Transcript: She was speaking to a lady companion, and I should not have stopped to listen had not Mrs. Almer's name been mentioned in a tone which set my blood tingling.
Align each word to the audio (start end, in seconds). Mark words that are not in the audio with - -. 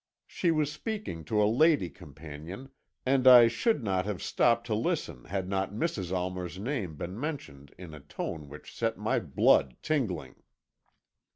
She 0.25 0.49
was 0.49 0.71
speaking 0.71 1.23
to 1.25 1.43
a 1.43 1.45
lady 1.45 1.87
companion, 1.87 2.69
and 3.05 3.27
I 3.27 3.47
should 3.47 3.83
not 3.83 4.03
have 4.07 4.19
stopped 4.23 4.65
to 4.65 4.73
listen 4.73 5.25
had 5.25 5.47
not 5.47 5.73
Mrs. 5.73 6.11
Almer's 6.11 6.57
name 6.57 6.95
been 6.95 7.19
mentioned 7.19 7.71
in 7.77 7.93
a 7.93 7.99
tone 7.99 8.49
which 8.49 8.75
set 8.75 8.97
my 8.97 9.19
blood 9.19 9.77
tingling. 9.83 10.37